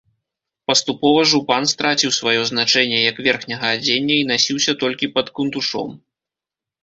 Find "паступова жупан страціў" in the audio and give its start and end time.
0.69-2.11